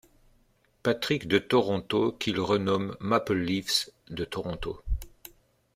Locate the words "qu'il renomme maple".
2.13-3.33